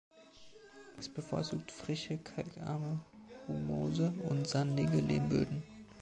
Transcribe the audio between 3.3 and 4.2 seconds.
humose